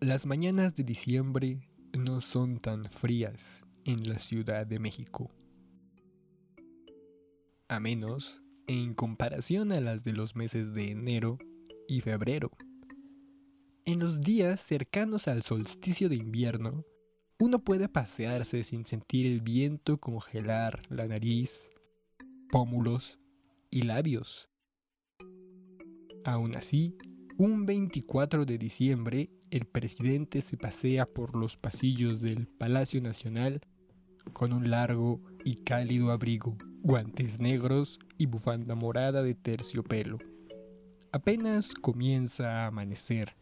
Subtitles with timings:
[0.00, 5.32] Las mañanas de diciembre no son tan frías en la Ciudad de México.
[7.66, 11.38] A menos en comparación a las de los meses de enero
[11.88, 12.52] y febrero.
[13.86, 16.84] En los días cercanos al solsticio de invierno,
[17.40, 21.70] uno puede pasearse sin sentir el viento congelar la nariz,
[22.50, 23.18] pómulos
[23.68, 24.48] y labios.
[26.24, 26.96] Aún así,
[27.36, 33.60] un 24 de diciembre el presidente se pasea por los pasillos del Palacio Nacional
[34.32, 40.18] con un largo y cálido abrigo, guantes negros y bufanda morada de terciopelo.
[41.12, 43.34] Apenas comienza a amanecer,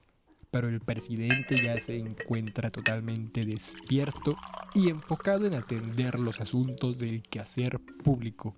[0.51, 4.37] pero el presidente ya se encuentra totalmente despierto
[4.75, 8.55] y enfocado en atender los asuntos del quehacer público.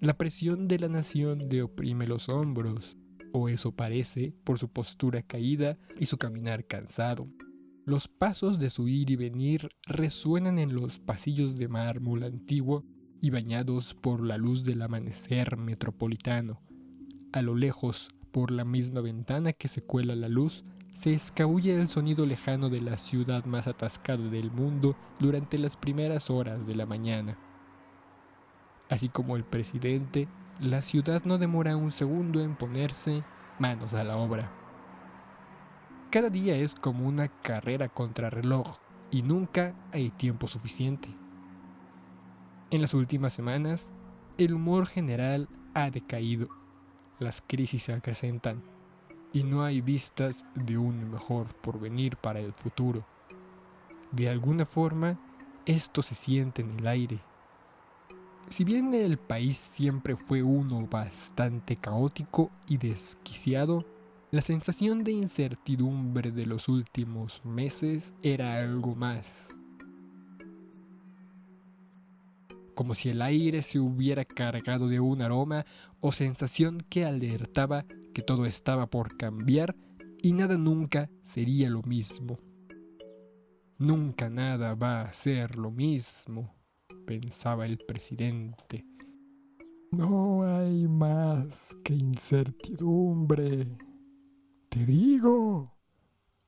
[0.00, 2.96] La presión de la nación le oprime los hombros,
[3.32, 7.28] o eso parece, por su postura caída y su caminar cansado.
[7.84, 12.84] Los pasos de su ir y venir resuenan en los pasillos de mármol antiguo
[13.20, 16.60] y bañados por la luz del amanecer metropolitano.
[17.32, 21.88] A lo lejos, por la misma ventana que se cuela la luz, se escabulle el
[21.88, 26.86] sonido lejano de la ciudad más atascada del mundo durante las primeras horas de la
[26.86, 27.38] mañana.
[28.88, 30.28] Así como el presidente,
[30.60, 33.22] la ciudad no demora un segundo en ponerse
[33.60, 34.50] manos a la obra.
[36.10, 38.78] Cada día es como una carrera contra reloj
[39.10, 41.08] y nunca hay tiempo suficiente.
[42.70, 43.92] En las últimas semanas,
[44.36, 46.48] el humor general ha decaído,
[47.20, 48.62] las crisis se acrecentan
[49.32, 53.06] y no hay vistas de un mejor porvenir para el futuro.
[54.10, 55.20] De alguna forma,
[55.66, 57.27] esto se siente en el aire
[58.50, 63.84] si bien el país siempre fue uno bastante caótico y desquiciado,
[64.30, 69.48] la sensación de incertidumbre de los últimos meses era algo más.
[72.74, 75.66] Como si el aire se hubiera cargado de un aroma
[76.00, 77.84] o sensación que alertaba
[78.14, 79.76] que todo estaba por cambiar
[80.22, 82.38] y nada nunca sería lo mismo.
[83.78, 86.57] Nunca nada va a ser lo mismo
[87.08, 88.84] pensaba el presidente.
[89.90, 93.78] No hay más que incertidumbre.
[94.68, 95.72] Te digo,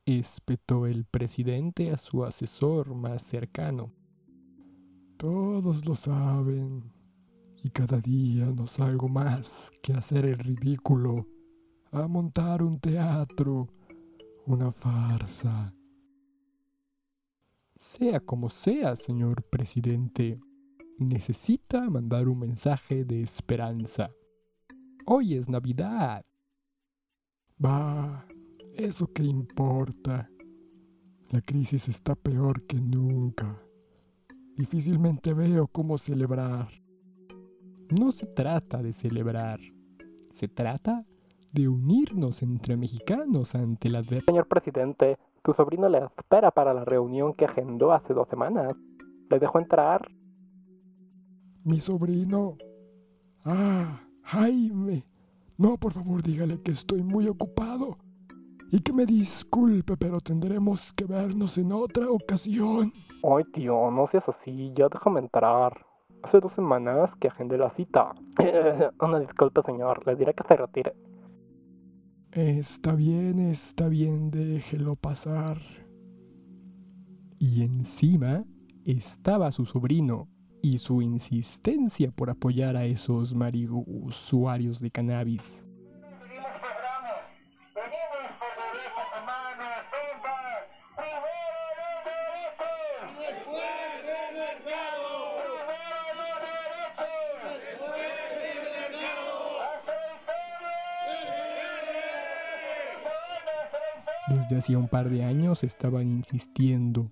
[0.04, 3.90] espetó el presidente a su asesor más cercano.
[5.16, 6.92] Todos lo saben,
[7.64, 11.26] y cada día no salgo más que hacer el ridículo,
[11.90, 13.66] a montar un teatro,
[14.44, 15.74] una farsa.
[17.76, 20.38] Sea como sea, señor presidente,
[21.00, 24.10] necesita mandar un mensaje de esperanza.
[25.06, 26.24] Hoy es Navidad.
[27.56, 28.26] Bah,
[28.74, 30.30] ¿eso qué importa?
[31.30, 33.62] La crisis está peor que nunca.
[34.56, 36.68] Difícilmente veo cómo celebrar.
[37.98, 39.58] No se trata de celebrar.
[40.30, 41.06] Se trata
[41.52, 44.26] de unirnos entre mexicanos ante la adversidad.
[44.26, 48.74] Señor presidente, tu sobrino le espera para la reunión que agendó hace dos semanas.
[49.30, 50.08] ¿Le dejó entrar?
[51.64, 52.56] Mi sobrino.
[53.44, 55.06] Ah, Jaime.
[55.58, 57.98] No, por favor, dígale que estoy muy ocupado.
[58.72, 62.92] Y que me disculpe, pero tendremos que vernos en otra ocasión.
[63.24, 65.84] Ay, tío, no seas así, ya déjame entrar.
[66.22, 68.14] Hace dos semanas que agendé la cita.
[69.00, 70.94] Una disculpa, señor, le diré que se retire.
[72.32, 75.58] Está bien, está bien, déjelo pasar.
[77.40, 78.44] Y encima
[78.84, 80.28] estaba su sobrino,
[80.62, 83.34] y su insistencia por apoyar a esos
[83.86, 85.66] usuarios de cannabis.
[104.28, 107.10] Desde hacía un par de años estaban insistiendo,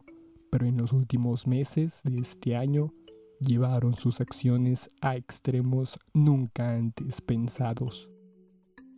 [0.50, 2.92] pero en los últimos meses de este año
[3.40, 8.08] llevaron sus acciones a extremos nunca antes pensados.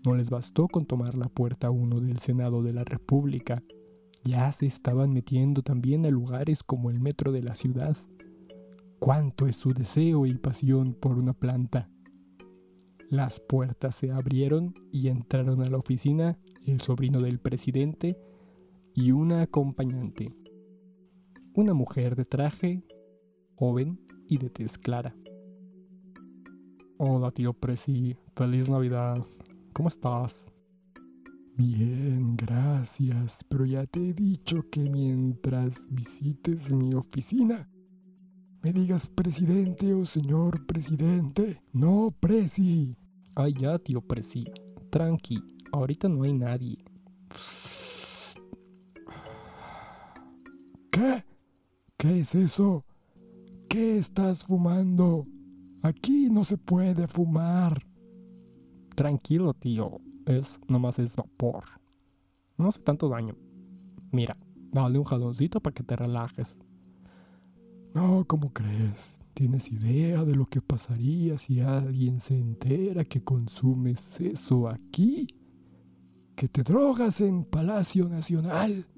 [0.06, 3.62] No les bastó con tomar la puerta 1 del Senado de la República,
[4.25, 7.96] ya se estaban metiendo también a lugares como el metro de la ciudad.
[8.98, 11.90] ¿Cuánto es su deseo y pasión por una planta?
[13.08, 18.19] Las puertas se abrieron y entraron a la oficina el sobrino del presidente
[18.94, 20.34] y una acompañante.
[21.54, 22.84] Una mujer de traje,
[23.56, 25.14] joven, y de tez clara.
[26.96, 29.18] Hola tío Presi, feliz Navidad.
[29.74, 30.52] ¿Cómo estás?
[31.56, 37.68] Bien, gracias, pero ya te he dicho que mientras visites mi oficina,
[38.62, 42.96] me digas presidente o señor presidente, no presi.
[43.34, 44.44] Ay, ya, tío Presi.
[44.90, 45.42] Tranqui,
[45.72, 46.84] ahorita no hay nadie.
[50.90, 51.24] ¿Qué?
[51.96, 52.84] ¿Qué es eso?
[53.70, 55.28] ¿Qué estás fumando?
[55.82, 57.87] Aquí no se puede fumar.
[58.96, 60.00] Tranquilo, tío.
[60.26, 61.62] Es nomás es vapor.
[62.58, 63.37] No hace tanto daño.
[64.11, 64.34] Mira,
[64.72, 66.58] dale un jaloncito para que te relajes.
[67.94, 69.20] No, ¿cómo crees?
[69.34, 75.28] ¿Tienes idea de lo que pasaría si alguien se entera que consumes eso aquí?
[76.34, 78.88] ¿Que te drogas en Palacio Nacional?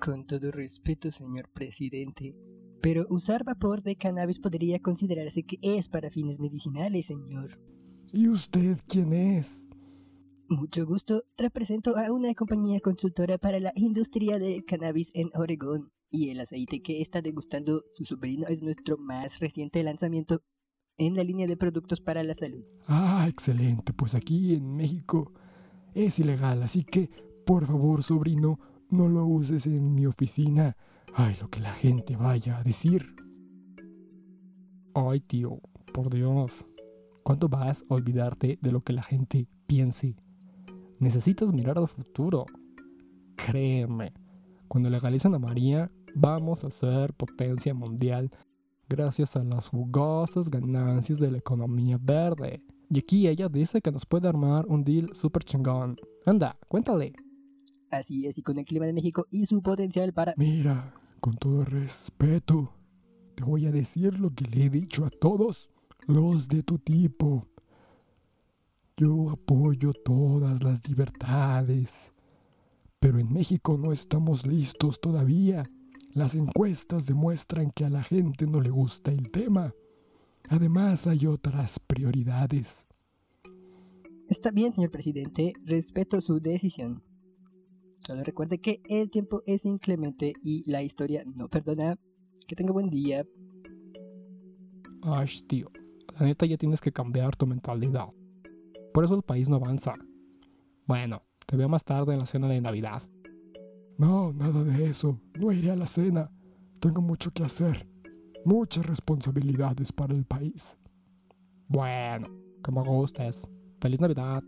[0.00, 2.34] Con todo respeto, señor presidente,
[2.82, 7.58] pero usar vapor de cannabis podría considerarse que es para fines medicinales, señor.
[8.12, 9.66] ¿Y usted quién es?
[10.48, 16.28] Mucho gusto, represento a una compañía consultora para la industria del cannabis en Oregón, y
[16.28, 20.42] el aceite que está degustando su sobrino es nuestro más reciente lanzamiento
[20.98, 22.64] en la línea de productos para la salud.
[22.86, 23.94] Ah, excelente.
[23.94, 25.32] Pues aquí en México
[25.94, 27.08] es ilegal, así que
[27.46, 28.58] por favor, sobrino,
[28.90, 30.76] no lo uses en mi oficina.
[31.14, 33.14] Ay, lo que la gente vaya a decir.
[34.94, 35.60] Ay, tío,
[35.92, 36.66] por Dios.
[37.22, 40.16] ¿Cuándo vas a olvidarte de lo que la gente piense?
[40.98, 42.46] Necesitas mirar al futuro.
[43.36, 44.12] Créeme,
[44.68, 48.30] cuando legalicen a María, vamos a ser potencia mundial
[48.88, 52.62] gracias a las jugosas ganancias de la economía verde.
[52.90, 55.96] Y aquí ella dice que nos puede armar un deal super chingón.
[56.26, 57.12] Anda, cuéntale.
[57.90, 60.34] Así es, y con el clima de México y su potencial para...
[60.36, 62.74] Mira, con todo respeto,
[63.36, 65.70] te voy a decir lo que le he dicho a todos
[66.08, 67.46] los de tu tipo.
[68.96, 72.12] Yo apoyo todas las libertades,
[72.98, 75.64] pero en México no estamos listos todavía.
[76.12, 79.72] Las encuestas demuestran que a la gente no le gusta el tema.
[80.48, 82.88] Además hay otras prioridades.
[84.28, 87.04] Está bien, señor presidente, respeto su decisión.
[88.06, 91.98] Solo recuerde que el tiempo es inclemente y la historia no perdona.
[92.46, 93.24] Que tenga buen día.
[95.02, 95.70] Ay, tío,
[96.18, 98.08] la neta ya tienes que cambiar tu mentalidad.
[98.92, 99.94] Por eso el país no avanza.
[100.86, 103.02] Bueno, te veo más tarde en la cena de Navidad.
[103.98, 105.18] No, nada de eso.
[105.38, 106.30] No iré a la cena.
[106.80, 107.88] Tengo mucho que hacer.
[108.44, 110.78] Muchas responsabilidades para el país.
[111.68, 112.28] Bueno,
[112.62, 113.48] como gustes.
[113.80, 114.42] Feliz Navidad.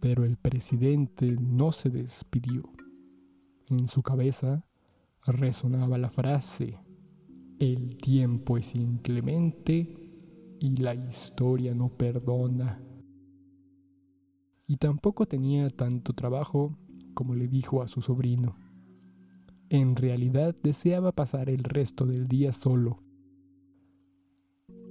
[0.00, 2.62] Pero el presidente no se despidió.
[3.68, 4.64] En su cabeza
[5.26, 6.78] resonaba la frase,
[7.58, 9.96] el tiempo es inclemente
[10.60, 12.82] y la historia no perdona.
[14.66, 16.76] Y tampoco tenía tanto trabajo
[17.14, 18.56] como le dijo a su sobrino.
[19.70, 23.02] En realidad deseaba pasar el resto del día solo.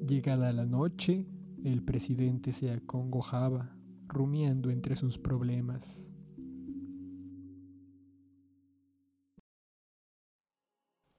[0.08, 1.28] Llegada la noche,
[1.64, 3.75] el presidente se acongojaba,
[4.16, 6.10] rumiando entre sus problemas.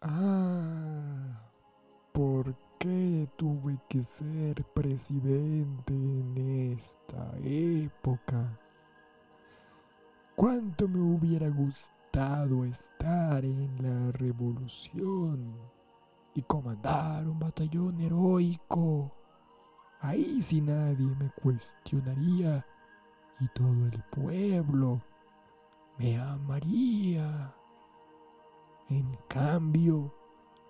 [0.01, 1.53] Ah,
[2.13, 8.59] ¿por qué tuve que ser presidente en esta época?
[10.35, 15.55] ¿Cuánto me hubiera gustado estar en la revolución
[16.35, 19.13] y comandar un batallón heroico?
[20.01, 22.65] Ahí sí nadie me cuestionaría
[23.41, 25.01] y todo el pueblo
[25.99, 27.55] me amaría.
[28.89, 30.15] En cambio,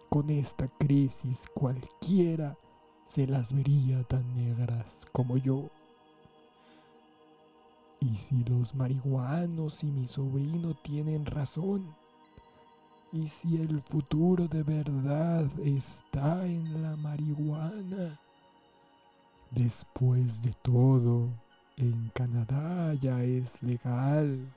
[0.08, 2.56] con esta crisis cualquiera
[3.04, 5.70] se las vería tan negras como yo.
[8.00, 11.94] ¿Y si los marihuanos y mi sobrino tienen razón?
[13.12, 18.20] ¿Y si el futuro de verdad está en la marihuana?
[19.50, 21.30] Después de todo,
[21.76, 24.50] en Canadá ya es legal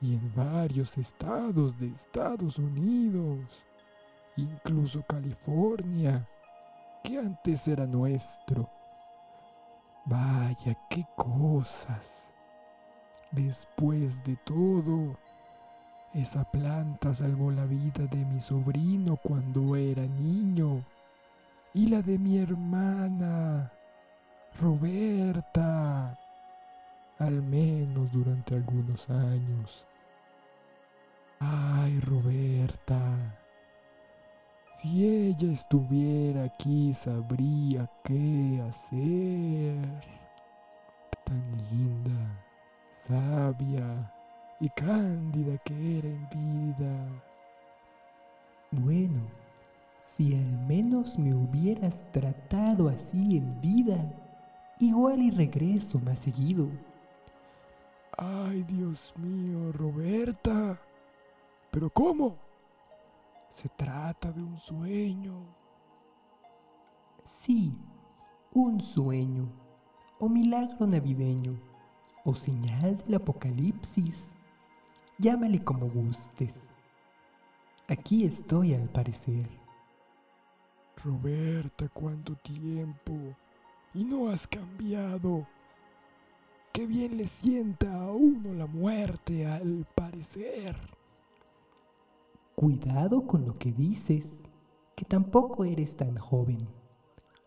[0.00, 3.40] y en varios estados de Estados Unidos,
[4.36, 6.28] incluso California,
[7.02, 8.70] que antes era nuestro.
[10.06, 12.32] Vaya, qué cosas.
[13.32, 15.16] Después de todo,
[16.12, 20.84] esa planta salvó la vida de mi sobrino cuando era niño
[21.72, 23.72] y la de mi hermana,
[24.60, 26.16] Roberta,
[27.18, 29.86] al menos durante algunos años.
[31.38, 33.36] Ay, Roberta,
[34.76, 39.78] si ella estuviera aquí sabría qué hacer.
[41.24, 42.44] Tan linda,
[42.92, 44.12] sabia
[44.60, 47.22] y cándida que era en vida.
[48.70, 49.20] Bueno,
[50.02, 54.12] si al menos me hubieras tratado así en vida,
[54.80, 56.68] igual y regreso más seguido.
[58.16, 60.80] Ay, Dios mío, Roberta.
[61.70, 62.36] ¿Pero cómo?
[63.50, 65.34] Se trata de un sueño.
[67.24, 67.76] Sí,
[68.52, 69.48] un sueño,
[70.20, 71.58] o milagro navideño,
[72.24, 74.30] o señal del apocalipsis.
[75.18, 76.70] Llámale como gustes.
[77.88, 79.48] Aquí estoy al parecer.
[81.02, 83.12] Roberta, ¿cuánto tiempo?
[83.92, 85.46] Y no has cambiado.
[86.74, 90.76] Qué bien le sienta a uno la muerte, al parecer.
[92.56, 94.42] Cuidado con lo que dices,
[94.96, 96.66] que tampoco eres tan joven.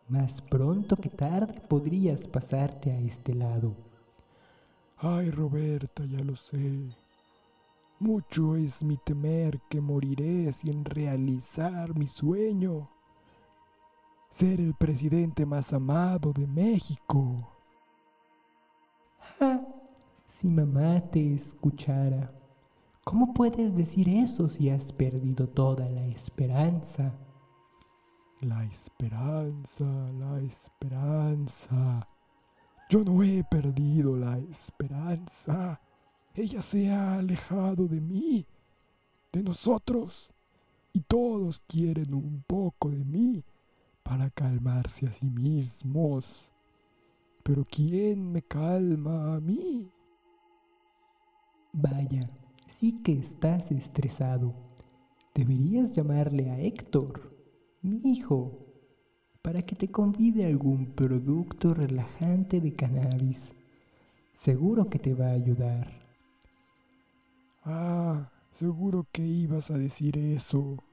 [0.07, 3.75] Más pronto que tarde podrías pasarte a este lado.
[4.95, 6.95] Ay, Roberta, ya lo sé.
[7.99, 12.89] Mucho es mi temer que moriré sin realizar mi sueño.
[14.29, 17.56] Ser el presidente más amado de México.
[20.25, 22.31] Si mamá te escuchara,
[23.03, 27.17] ¿cómo puedes decir eso si has perdido toda la esperanza?
[28.41, 32.07] La esperanza, la esperanza.
[32.89, 35.81] Yo no he perdido la esperanza.
[36.35, 38.45] Ella se ha alejado de mí,
[39.33, 40.31] de nosotros,
[40.93, 43.43] y todos quieren un poco de mí
[44.03, 46.51] para calmarse a sí mismos.
[47.47, 49.89] Pero ¿quién me calma a mí?
[51.71, 52.29] Vaya,
[52.67, 54.53] sí que estás estresado.
[55.33, 57.33] Deberías llamarle a Héctor,
[57.81, 58.65] mi hijo,
[59.41, 63.53] para que te convide algún producto relajante de cannabis.
[64.33, 65.87] Seguro que te va a ayudar.
[67.63, 70.83] Ah, seguro que ibas a decir eso.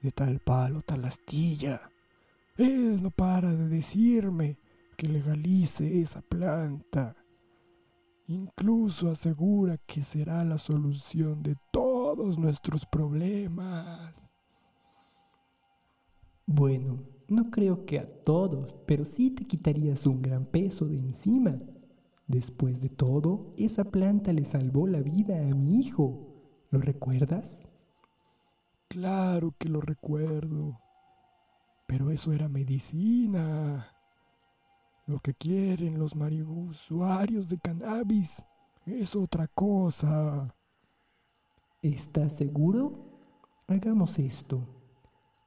[0.00, 1.90] De tal palo, tal astilla.
[2.56, 4.56] Él no para de decirme
[4.96, 7.14] que legalice esa planta.
[8.28, 14.32] Incluso asegura que será la solución de todos nuestros problemas.
[16.46, 21.60] Bueno, no creo que a todos, pero sí te quitarías un gran peso de encima.
[22.26, 26.26] Después de todo, esa planta le salvó la vida a mi hijo.
[26.70, 27.68] ¿Lo recuerdas?
[28.88, 30.80] Claro que lo recuerdo.
[31.86, 33.95] Pero eso era medicina.
[35.06, 38.44] Lo que quieren los usuarios de cannabis
[38.86, 40.52] es otra cosa.
[41.80, 42.90] ¿Estás seguro?
[43.68, 44.66] Hagamos esto.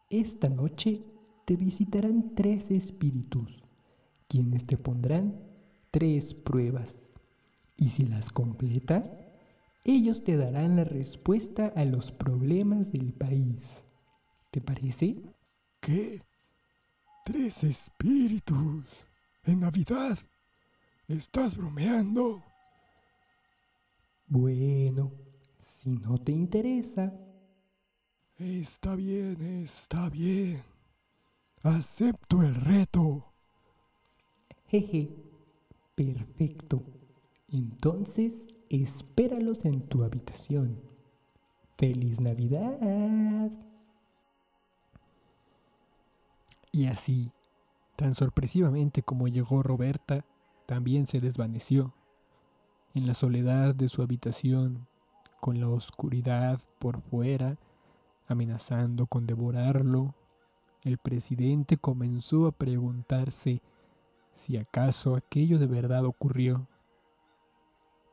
[0.10, 1.01] Esta noche
[1.44, 3.62] te visitarán tres espíritus,
[4.30, 5.38] quienes te pondrán
[5.92, 7.12] tres pruebas.
[7.75, 9.20] Y si las completas,
[9.84, 13.84] ellos te darán la respuesta a los problemas del país.
[14.51, 15.22] ¿Te parece?
[15.82, 16.22] ¿Qué?
[17.25, 19.09] ¿Tres espíritus?
[19.43, 20.17] ¿En Navidad?
[21.08, 22.43] ¿Estás bromeando?
[24.27, 25.12] Bueno,
[25.60, 27.13] si no te interesa.
[28.38, 30.63] Está bien, está bien.
[31.63, 33.34] Acepto el reto.
[34.67, 35.10] Jeje,
[35.96, 36.84] perfecto.
[37.51, 40.79] Entonces, espéralos en tu habitación.
[41.77, 43.51] ¡Feliz Navidad!
[46.72, 47.31] Y así,
[48.00, 50.24] tan sorpresivamente como llegó Roberta,
[50.65, 51.94] también se desvaneció.
[52.94, 54.88] En la soledad de su habitación,
[55.41, 57.58] con la oscuridad por fuera,
[58.29, 60.15] amenazando con devorarlo,
[60.86, 63.62] el presidente comenzó a preguntarse
[64.34, 66.70] si acaso aquello de verdad ocurrió,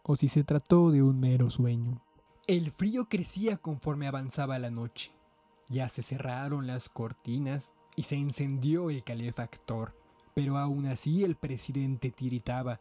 [0.03, 2.03] o si se trató de un mero sueño.
[2.49, 5.13] El frío crecía conforme avanzaba la noche.
[5.69, 9.95] Ya se cerraron las cortinas y se encendió el calefactor,
[10.35, 12.79] pero aún así el presidente tiritaba.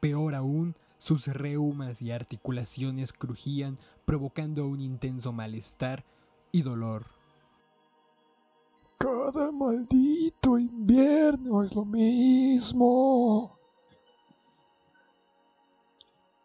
[0.00, 6.04] Peor aún, sus reumas y articulaciones crujían, provocando un intenso malestar
[6.52, 7.06] y dolor.
[8.96, 13.58] Cada maldito invierno es lo mismo.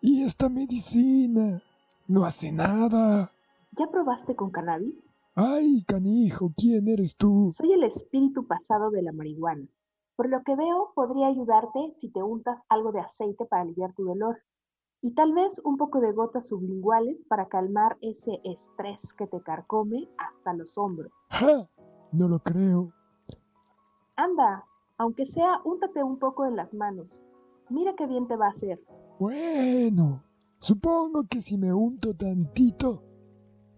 [0.02, 1.62] Y esta medicina
[2.08, 3.32] no hace nada.
[3.72, 5.09] ¿Ya probaste con cannabis?
[5.42, 7.52] Ay, canijo, ¿quién eres tú?
[7.54, 9.70] Soy el espíritu pasado de la marihuana.
[10.18, 14.04] Por lo que veo, podría ayudarte si te untas algo de aceite para aliviar tu
[14.04, 14.40] dolor.
[15.02, 20.10] Y tal vez un poco de gotas sublinguales para calmar ese estrés que te carcome
[20.18, 21.10] hasta los hombros.
[21.30, 21.70] ¡Ja!
[22.12, 22.92] No lo creo.
[24.18, 24.66] Anda,
[24.98, 27.24] aunque sea, úntate un poco en las manos.
[27.70, 28.84] Mira qué bien te va a hacer.
[29.18, 30.22] Bueno,
[30.62, 33.02] Supongo que si me unto tantito,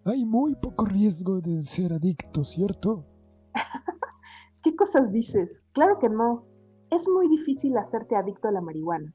[0.04, 3.04] hay muy poco riesgo de ser adicto, ¿cierto?
[4.62, 5.64] ¿Qué cosas dices?
[5.72, 6.44] Claro que no.
[6.90, 9.14] Es muy difícil hacerte adicto a la marihuana.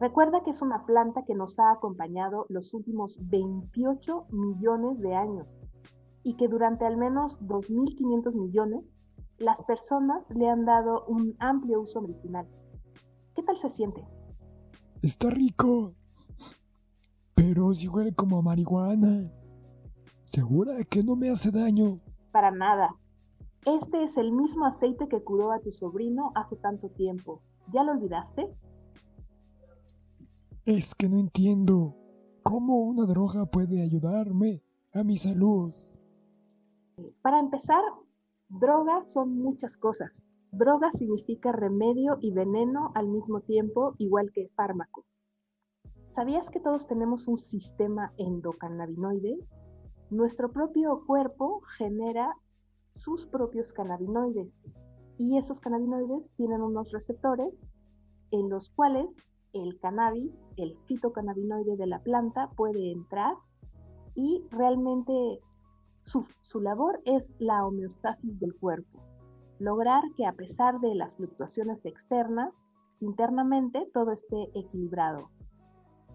[0.00, 5.58] Recuerda que es una planta que nos ha acompañado los últimos 28 millones de años
[6.24, 8.94] y que durante al menos 2.500 millones
[9.38, 12.48] las personas le han dado un amplio uso medicinal.
[13.34, 14.04] ¿Qué tal se siente?
[15.02, 15.94] Está rico,
[17.34, 19.24] pero si huele como a marihuana.
[20.24, 22.00] ¿Segura que no me hace daño?
[22.30, 22.96] Para nada.
[23.66, 27.42] Este es el mismo aceite que curó a tu sobrino hace tanto tiempo.
[27.72, 28.48] ¿Ya lo olvidaste?
[30.64, 31.96] Es que no entiendo
[32.42, 34.62] cómo una droga puede ayudarme
[34.92, 35.74] a mi salud.
[37.22, 37.82] Para empezar,
[38.48, 40.28] drogas son muchas cosas.
[40.50, 45.04] Droga significa remedio y veneno al mismo tiempo, igual que fármaco.
[46.08, 49.38] ¿Sabías que todos tenemos un sistema endocannabinoide?
[50.12, 52.36] Nuestro propio cuerpo genera
[52.90, 54.54] sus propios cannabinoides
[55.16, 57.66] y esos cannabinoides tienen unos receptores
[58.30, 63.36] en los cuales el cannabis, el fitocannabinoide de la planta puede entrar
[64.14, 65.14] y realmente
[66.02, 69.00] su, su, labor es la homeostasis del cuerpo,
[69.60, 72.62] lograr que a pesar de las fluctuaciones externas,
[73.00, 75.30] internamente todo esté equilibrado.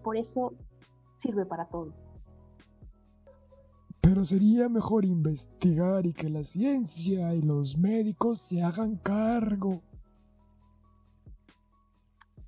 [0.04, 0.52] Por eso
[1.14, 2.07] sirve para todo.
[4.00, 9.82] Pero sería mejor investigar y que la ciencia y los médicos se hagan cargo.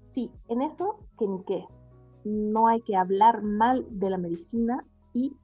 [0.04, 1.64] Sí, en eso que ni qué.
[2.25, 5.35] No hay que hablar mal de la medicina y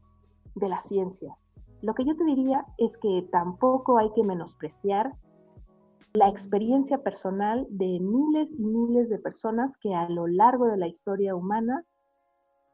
[0.55, 1.37] de la ciencia.
[1.83, 5.13] Lo que yo te diría es que tampoco hay que menospreciar
[6.15, 10.89] la experiencia personal de miles y miles de personas que a lo largo de la
[10.89, 11.85] historia humana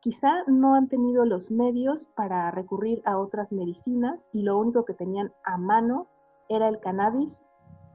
[0.02, 4.94] quizá no han tenido los medios para recurrir a otras medicinas y lo único que
[4.94, 6.08] tenían a mano
[6.48, 7.40] era el cannabis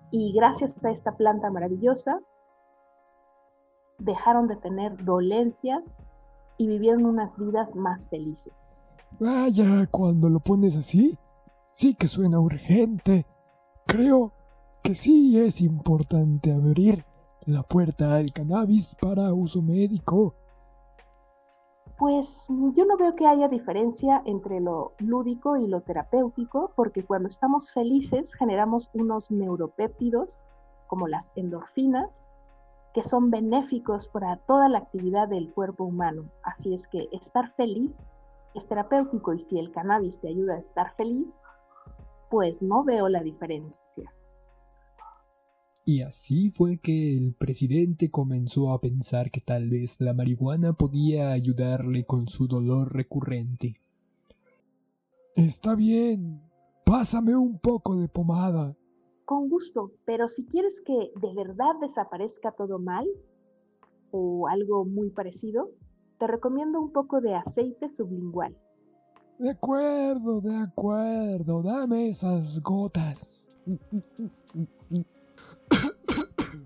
[0.10, 2.20] y gracias a esta planta maravillosa
[4.00, 6.02] dejaron de tener dolencias
[6.58, 8.70] y vivieron unas vidas más felices.
[9.20, 11.18] Vaya, cuando lo pones así,
[11.74, 13.26] sí que suena urgente.
[13.86, 14.32] Creo
[14.82, 17.06] que sí es importante abrir
[17.46, 20.36] la puerta al cannabis para uso médico.
[21.98, 27.28] Pues yo no veo que haya diferencia entre lo lúdico y lo terapéutico, porque cuando
[27.28, 30.44] estamos felices generamos unos neuropéptidos,
[30.86, 32.28] como las endorfinas,
[32.94, 36.30] que son benéficos para toda la actividad del cuerpo humano.
[36.44, 38.04] Así es que estar feliz
[38.54, 41.38] es terapéutico y si el cannabis te ayuda a estar feliz,
[42.30, 44.12] pues no veo la diferencia.
[45.88, 51.32] Y así fue que el presidente comenzó a pensar que tal vez la marihuana podía
[51.32, 53.80] ayudarle con su dolor recurrente.
[55.34, 56.42] Está bien,
[56.86, 58.76] pásame un poco de pomada.
[59.24, 63.08] Con gusto, pero si quieres que de verdad desaparezca todo mal,
[64.12, 65.72] o algo muy parecido,
[66.20, 68.58] te recomiendo un poco de aceite sublingual.
[69.40, 73.50] De acuerdo, de acuerdo, dame esas gotas.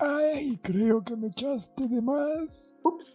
[0.04, 2.76] Ay, creo que me echaste de más.
[2.84, 3.14] Ups.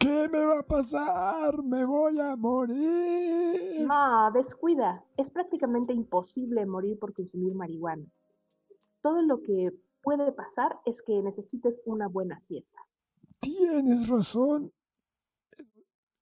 [0.00, 1.62] ¿Qué me va a pasar?
[1.62, 3.86] Me voy a morir.
[3.86, 5.04] No, descuida.
[5.16, 8.04] Es prácticamente imposible morir por consumir marihuana.
[9.00, 9.70] Todo lo que
[10.02, 12.80] puede pasar es que necesites una buena siesta.
[13.38, 14.72] Tienes razón.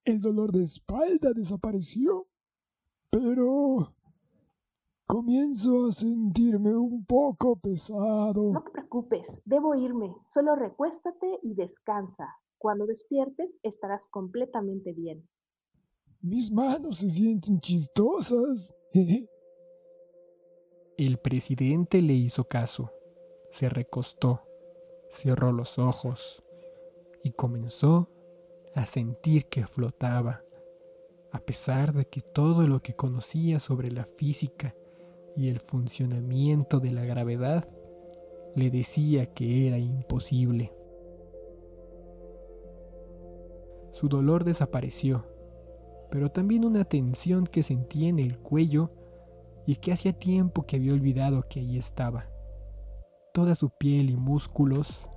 [0.05, 2.27] El dolor de espalda desapareció.
[3.09, 3.94] Pero
[5.12, 8.51] comienzo a sentirme un poco pesado.
[8.51, 10.16] No te preocupes, debo irme.
[10.25, 12.29] Solo recuéstate y descansa.
[12.57, 15.29] Cuando despiertes estarás completamente bien.
[16.22, 18.75] Mis manos se sienten chistosas.
[20.96, 22.90] El presidente le hizo caso.
[23.51, 24.40] Se recostó,
[25.11, 26.42] cerró los ojos
[27.22, 28.09] y comenzó
[28.75, 30.42] a sentir que flotaba
[31.33, 34.75] a pesar de que todo lo que conocía sobre la física
[35.36, 37.66] y el funcionamiento de la gravedad
[38.54, 40.72] le decía que era imposible.
[43.90, 45.26] Su dolor desapareció,
[46.10, 48.90] pero también una tensión que sentía en el cuello
[49.66, 52.26] y que hacía tiempo que había olvidado que allí estaba.
[53.32, 55.08] Toda su piel y músculos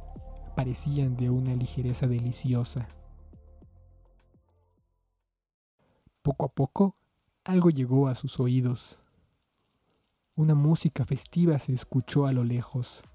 [0.56, 2.88] parecían de una ligereza deliciosa.
[6.22, 6.96] Poco a poco,
[7.44, 9.00] algo llegó a sus oídos.
[10.38, 13.06] Una música festiva se escuchó a lo lejos.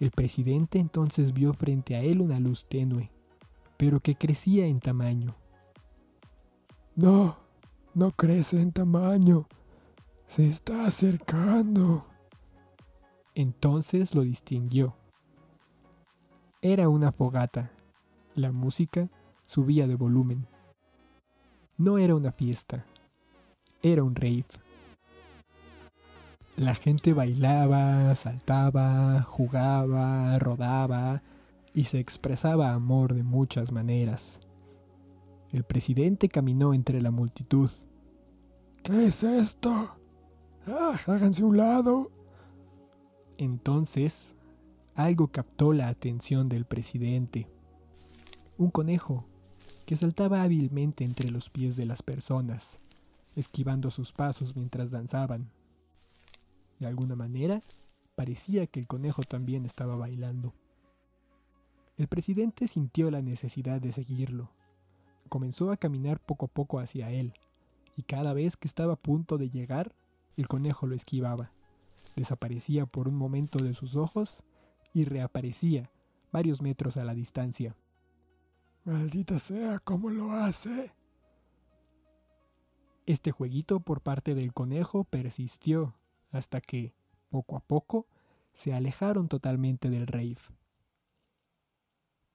[0.00, 3.10] El presidente entonces vio frente a él una luz tenue,
[3.78, 5.34] pero que crecía en tamaño.
[6.94, 7.38] No,
[7.94, 9.48] no crece en tamaño.
[10.26, 12.06] Se está acercando.
[13.34, 14.94] Entonces lo distinguió.
[16.60, 17.72] Era una fogata.
[18.34, 19.08] La música
[19.48, 20.46] subía de volumen.
[21.78, 22.84] No era una fiesta,
[23.82, 24.44] era un rave.
[26.56, 31.20] La gente bailaba, saltaba, jugaba, rodaba
[31.74, 34.40] y se expresaba amor de muchas maneras.
[35.50, 37.70] El presidente caminó entre la multitud.
[38.84, 39.96] ¿Qué es esto?
[40.66, 42.12] ¡Ah, háganse un lado!
[43.36, 44.36] Entonces,
[44.94, 47.48] algo captó la atención del presidente.
[48.58, 49.26] Un conejo
[49.86, 52.80] que saltaba hábilmente entre los pies de las personas,
[53.34, 55.50] esquivando sus pasos mientras danzaban.
[56.84, 57.62] De alguna manera,
[58.14, 60.52] parecía que el conejo también estaba bailando.
[61.96, 64.50] El presidente sintió la necesidad de seguirlo.
[65.30, 67.32] Comenzó a caminar poco a poco hacia él,
[67.96, 69.94] y cada vez que estaba a punto de llegar,
[70.36, 71.52] el conejo lo esquivaba.
[72.16, 74.44] Desaparecía por un momento de sus ojos
[74.92, 75.90] y reaparecía
[76.32, 77.74] varios metros a la distancia.
[78.84, 80.92] Maldita sea, ¿cómo lo hace?
[83.06, 85.94] Este jueguito por parte del conejo persistió
[86.34, 86.92] hasta que,
[87.30, 88.06] poco a poco,
[88.52, 90.36] se alejaron totalmente del rave.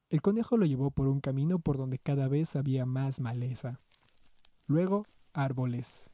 [0.09, 3.79] El conejo lo llevó por un camino por donde cada vez había más maleza.
[4.67, 6.09] Luego árboles.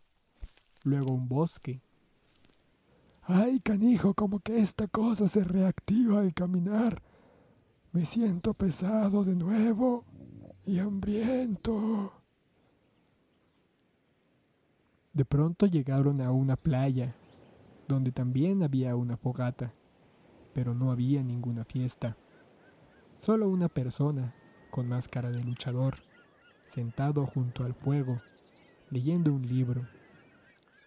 [0.83, 1.81] Luego un bosque.
[3.21, 7.01] Ay, canijo, como que esta cosa se reactiva al caminar.
[7.91, 10.05] Me siento pesado de nuevo
[10.65, 12.13] y hambriento.
[15.13, 17.15] De pronto llegaron a una playa,
[17.87, 19.73] donde también había una fogata,
[20.53, 22.17] pero no había ninguna fiesta.
[23.17, 24.33] Solo una persona,
[24.71, 25.95] con máscara de luchador,
[26.63, 28.21] sentado junto al fuego,
[28.89, 29.87] leyendo un libro.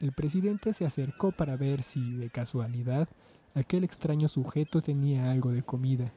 [0.01, 3.09] El presidente se acercó para ver si, de casualidad,
[3.55, 6.13] aquel extraño sujeto tenía algo de comida.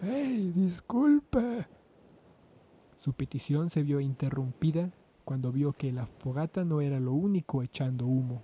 [0.00, 1.66] ¡Hey, disculpe!
[2.96, 4.90] Su petición se vio interrumpida
[5.24, 8.42] cuando vio que la fogata no era lo único echando humo.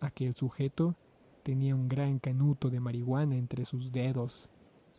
[0.00, 0.94] Aquel sujeto
[1.42, 4.48] tenía un gran canuto de marihuana entre sus dedos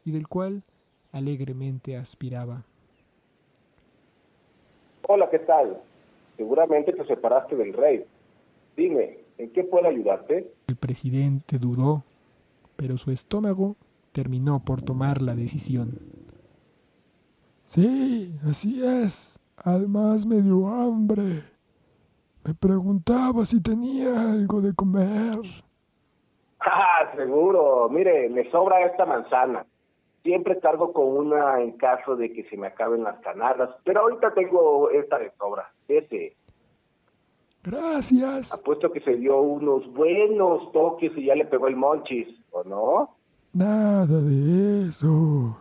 [0.05, 0.63] y del cual
[1.11, 2.63] alegremente aspiraba.
[5.07, 5.81] Hola, ¿qué tal?
[6.37, 8.05] Seguramente te separaste del rey.
[8.77, 10.53] Dime, ¿en qué puedo ayudarte?
[10.67, 12.03] El presidente dudó,
[12.75, 13.75] pero su estómago
[14.11, 15.99] terminó por tomar la decisión.
[17.65, 19.39] Sí, así es.
[19.57, 21.43] Además me dio hambre.
[22.43, 25.39] Me preguntaba si tenía algo de comer.
[26.59, 27.87] Ah, seguro.
[27.89, 29.65] Mire, me sobra esta manzana.
[30.23, 34.33] Siempre cargo con una en caso de que se me acaben las canadas, pero ahorita
[34.33, 35.71] tengo esta de sobra.
[35.87, 36.35] Ese.
[37.63, 38.53] Gracias.
[38.53, 43.15] Apuesto que se dio unos buenos toques y ya le pegó el monchis, ¿o no?
[43.53, 45.57] Nada de eso.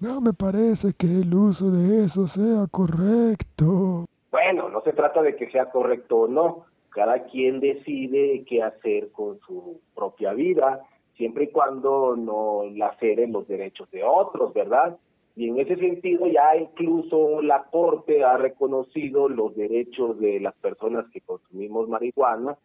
[0.00, 4.06] No me parece que el uso de eso sea correcto.
[4.30, 6.64] Bueno, no se trata de que sea correcto o no.
[6.90, 10.80] Cada quien decide qué hacer con su propia vida,
[11.16, 14.96] siempre y cuando no laceren los derechos de otros, ¿verdad?
[15.36, 21.06] Y en ese sentido ya incluso la Corte ha reconocido los derechos de las personas
[21.12, 22.58] que consumimos marihuana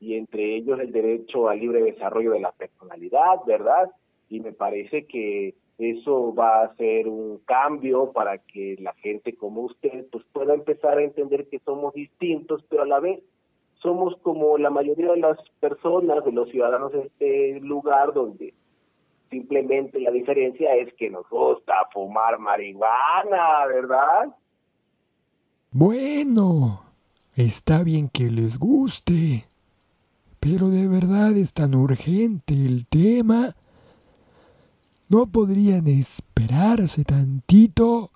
[0.00, 3.90] y entre ellos el derecho al libre desarrollo de la personalidad, ¿verdad?
[4.28, 9.62] Y me parece que eso va a ser un cambio para que la gente como
[9.62, 13.20] usted pues pueda empezar a entender que somos distintos, pero a la vez
[13.82, 18.52] somos como la mayoría de las personas, de los ciudadanos de este lugar donde
[19.30, 24.28] simplemente la diferencia es que nos gusta fumar marihuana, ¿verdad?
[25.70, 26.82] Bueno,
[27.36, 29.44] está bien que les guste,
[30.40, 33.54] pero de verdad es tan urgente el tema
[35.10, 38.10] ¿No podrían esperarse tantito?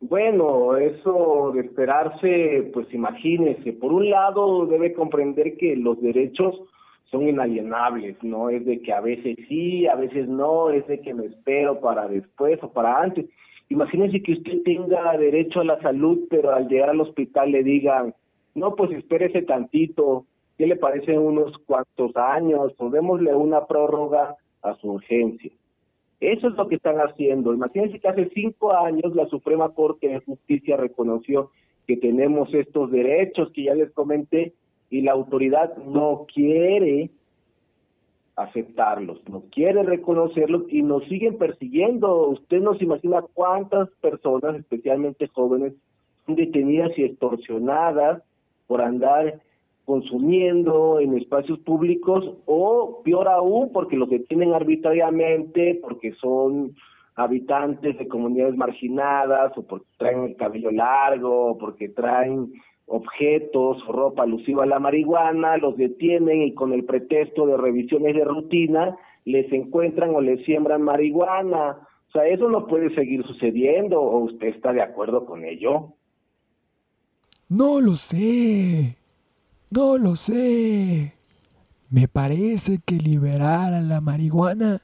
[0.00, 6.60] Bueno, eso de esperarse, pues imagínese, por un lado debe comprender que los derechos
[7.08, 11.14] son inalienables, no es de que a veces sí, a veces no, es de que
[11.14, 13.26] me espero para después o para antes.
[13.68, 18.12] Imagínese que usted tenga derecho a la salud, pero al llegar al hospital le digan,
[18.56, 20.26] no, pues espérese tantito,
[20.58, 22.74] ¿qué le parecen unos cuantos años?
[22.78, 25.52] O démosle una prórroga a su urgencia.
[26.20, 27.52] Eso es lo que están haciendo.
[27.52, 31.50] Imagínense que hace cinco años la Suprema Corte de Justicia reconoció
[31.86, 34.52] que tenemos estos derechos que ya les comenté
[34.90, 37.10] y la autoridad no quiere
[38.36, 42.28] aceptarlos, no quieren reconocerlos y nos siguen persiguiendo.
[42.28, 45.74] Usted no se imagina cuántas personas, especialmente jóvenes,
[46.24, 48.22] son detenidas y extorsionadas
[48.66, 49.40] por andar
[49.84, 56.74] consumiendo en espacios públicos o peor aún porque los detienen arbitrariamente porque son
[57.14, 62.52] habitantes de comunidades marginadas o porque traen el cabello largo o porque traen
[62.86, 68.24] objetos ropa alusiva a la marihuana, los detienen y con el pretexto de revisiones de
[68.24, 71.76] rutina les encuentran o les siembran marihuana.
[72.08, 75.86] O sea, eso no puede seguir sucediendo o usted está de acuerdo con ello.
[77.48, 78.96] No lo sé.
[79.74, 81.14] No lo sé.
[81.90, 84.80] Me parece que liberar a la marihuana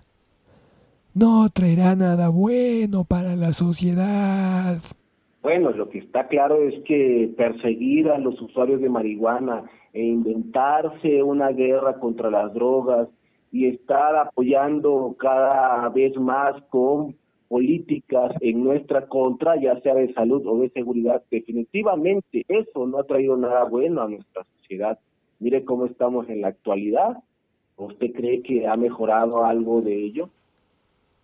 [1.14, 4.78] no traerá nada bueno para la sociedad.
[5.42, 11.22] Bueno, lo que está claro es que perseguir a los usuarios de marihuana e inventarse
[11.22, 13.08] una guerra contra las drogas
[13.52, 17.14] y estar apoyando cada vez más con
[17.50, 23.02] políticas en nuestra contra, ya sea de salud o de seguridad, definitivamente eso no ha
[23.02, 24.96] traído nada bueno a nuestra sociedad.
[25.40, 27.16] Mire cómo estamos en la actualidad.
[27.76, 30.30] ¿Usted cree que ha mejorado algo de ello?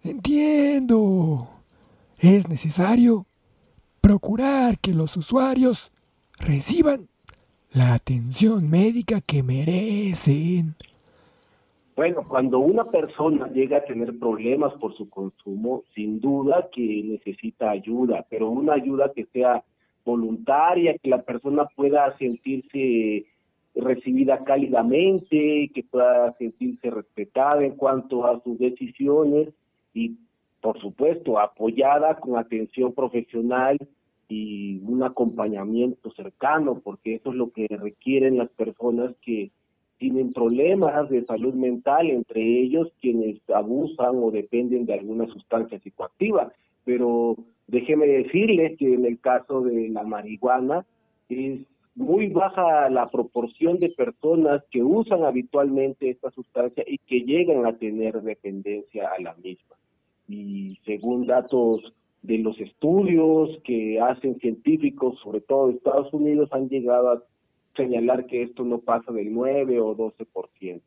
[0.03, 1.49] Entiendo.
[2.19, 3.25] Es necesario
[4.01, 5.93] procurar que los usuarios
[6.41, 7.07] reciban
[7.73, 10.75] la atención médica que merecen.
[11.97, 17.71] Bueno, cuando una persona llega a tener problemas por su consumo, sin duda que necesita
[17.71, 19.63] ayuda, pero una ayuda que sea
[20.05, 23.25] voluntaria, que la persona pueda sentirse
[23.75, 29.55] recibida cálidamente, que pueda sentirse respetada en cuanto a sus decisiones
[29.95, 30.19] y
[30.61, 33.79] por supuesto, apoyada con atención profesional
[34.29, 39.51] y un acompañamiento cercano, porque eso es lo que requieren las personas que
[39.99, 46.53] tienen problemas de salud mental, entre ellos quienes abusan o dependen de alguna sustancia psicoactiva.
[46.85, 50.85] Pero déjeme decirles que en el caso de la marihuana
[51.29, 51.61] es
[51.95, 57.73] muy baja la proporción de personas que usan habitualmente esta sustancia y que llegan a
[57.73, 59.77] tener dependencia a la misma
[60.29, 66.69] y según datos de los estudios que hacen científicos, sobre todo de Estados Unidos, han
[66.69, 67.23] llegado a
[67.77, 70.81] señalar que esto no pasa del 9 o 12%.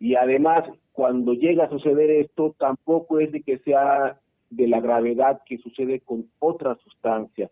[0.00, 4.18] Y además, cuando llega a suceder esto, tampoco es de que sea
[4.50, 7.50] de la gravedad que sucede con otras sustancias.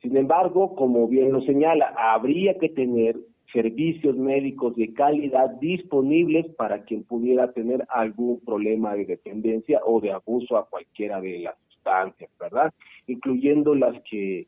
[0.00, 3.16] Sin embargo, como bien lo señala, habría que tener
[3.52, 10.10] servicios médicos de calidad disponibles para quien pudiera tener algún problema de dependencia o de
[10.10, 12.72] abuso a cualquiera de las sustancias, ¿verdad?
[13.06, 14.46] Incluyendo las que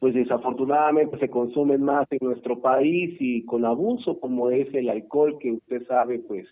[0.00, 5.38] pues desafortunadamente se consumen más en nuestro país y con abuso como es el alcohol
[5.38, 6.48] que usted sabe pues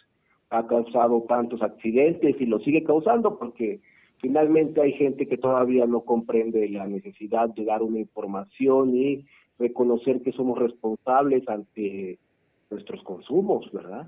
[0.50, 3.80] ha causado tantos accidentes y lo sigue causando porque
[4.18, 9.24] finalmente hay gente que todavía no comprende la necesidad de dar una información y
[9.58, 12.18] reconocer que somos responsables ante
[12.70, 14.06] nuestros consumos, ¿verdad?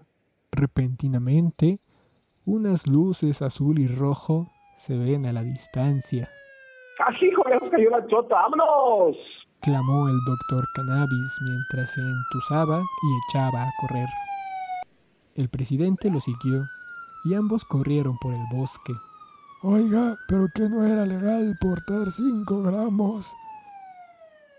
[0.53, 1.79] Repentinamente,
[2.45, 6.29] unas luces azul y rojo se ven a la distancia.
[7.01, 7.43] ¡Ah, hijo!
[7.49, 8.35] ¡Ya nos cayó la chota!
[8.35, 9.17] ¡Vámonos!
[9.63, 14.09] clamó el doctor Cannabis mientras se entusaba y echaba a correr.
[15.37, 16.63] El presidente lo siguió
[17.25, 18.93] y ambos corrieron por el bosque.
[19.63, 23.35] Oiga, pero que no era legal portar cinco gramos.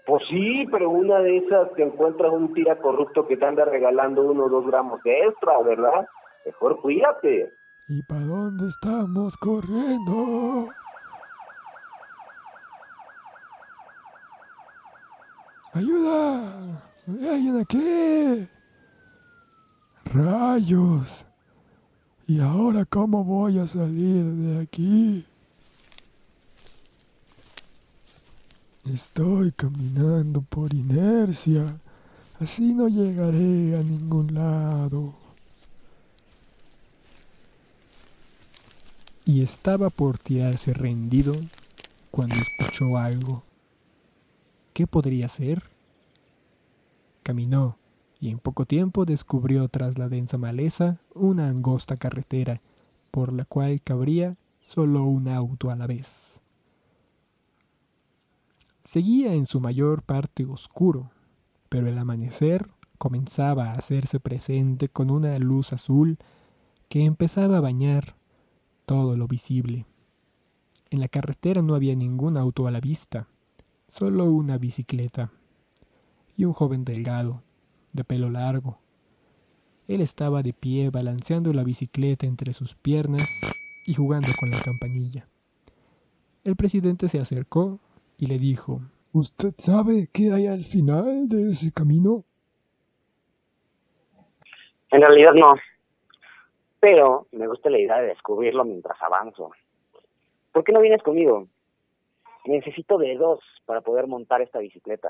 [0.05, 4.21] Pues sí, pero una de esas te encuentras un tira corrupto que te anda regalando
[4.21, 6.05] uno o dos gramos de extra, ¿verdad?
[6.45, 7.51] Mejor cuídate.
[7.87, 10.69] ¿Y para dónde estamos corriendo?
[15.73, 16.83] ¡Ayuda!
[17.07, 18.47] ¿Hay alguien aquí?
[20.05, 21.25] ¡Rayos!
[22.27, 25.25] ¿Y ahora cómo voy a salir de aquí?
[28.85, 31.79] Estoy caminando por inercia.
[32.39, 35.13] Así no llegaré a ningún lado.
[39.23, 41.33] Y estaba por tirarse rendido
[42.09, 43.43] cuando escuchó algo.
[44.73, 45.63] ¿Qué podría ser?
[47.23, 47.77] Caminó
[48.19, 52.61] y en poco tiempo descubrió tras la densa maleza una angosta carretera
[53.09, 56.41] por la cual cabría solo un auto a la vez.
[58.83, 61.11] Seguía en su mayor parte oscuro,
[61.69, 66.17] pero el amanecer comenzaba a hacerse presente con una luz azul
[66.87, 68.15] que empezaba a bañar
[68.85, 69.85] todo lo visible.
[70.89, 73.27] En la carretera no había ningún auto a la vista,
[73.91, 75.31] solo una bicicleta
[76.37, 77.43] y un joven delgado,
[77.91, 78.77] de pelo largo.
[79.89, 83.27] Él estaba de pie balanceando la bicicleta entre sus piernas
[83.85, 85.27] y jugando con la campanilla.
[86.45, 87.79] El presidente se acercó
[88.17, 88.79] y le dijo,
[89.11, 92.23] ¿Usted sabe qué hay al final de ese camino?
[94.89, 95.55] En realidad no.
[96.79, 99.51] Pero me gusta la idea de descubrirlo mientras avanzo.
[100.53, 101.45] ¿Por qué no vienes conmigo?
[102.45, 105.09] Necesito de dos para poder montar esta bicicleta.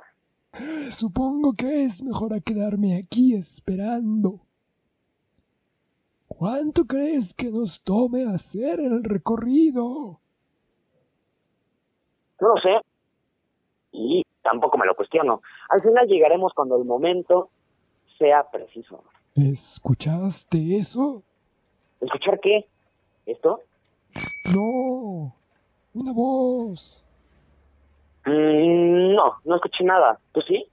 [0.92, 4.42] Supongo que es mejor a quedarme aquí esperando.
[6.28, 10.20] ¿Cuánto crees que nos tome hacer el recorrido?
[12.40, 12.86] No lo sé.
[13.94, 15.42] Y tampoco me lo cuestiono.
[15.68, 17.50] Al final llegaremos cuando el momento
[18.20, 19.04] sea preciso.
[19.34, 21.24] ¿Escuchaste eso?
[22.00, 22.68] ¿Escuchar qué?
[23.26, 23.62] ¿Esto?
[24.54, 25.34] No.
[25.96, 27.08] Una voz.
[28.26, 30.20] Mm, no, no escuché nada.
[30.32, 30.66] ¿Tú sí?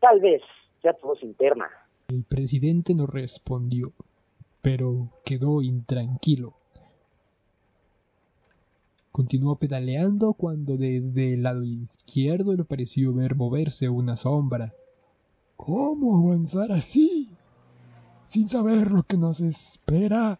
[0.00, 0.42] Tal vez
[0.80, 1.68] sea tu voz interna.
[2.08, 3.92] El presidente no respondió,
[4.60, 6.54] pero quedó intranquilo.
[9.12, 14.72] Continuó pedaleando cuando desde el lado izquierdo le pareció ver moverse una sombra.
[15.56, 17.28] ¿Cómo avanzar así?
[18.24, 20.38] Sin saber lo que nos espera.